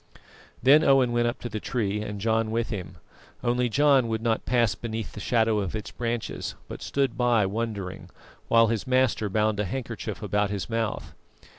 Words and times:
Then 0.63 0.83
Owen 0.83 1.11
went 1.11 1.27
up 1.27 1.39
to 1.41 1.47
the 1.47 1.59
tree 1.59 2.01
and 2.01 2.19
John 2.19 2.49
with 2.49 2.69
him, 2.71 2.97
only 3.43 3.69
John 3.69 4.07
would 4.07 4.23
not 4.23 4.47
pass 4.47 4.73
beneath 4.73 5.11
the 5.11 5.19
shadow 5.19 5.59
of 5.59 5.75
its 5.75 5.91
branches; 5.91 6.55
but 6.67 6.81
stood 6.81 7.15
by 7.15 7.45
wondering, 7.45 8.09
while 8.47 8.65
his 8.69 8.87
master 8.87 9.29
bound 9.29 9.59
a 9.59 9.65
handkerchief 9.65 10.23
about 10.23 10.49
his 10.49 10.67
mouth. 10.71 11.13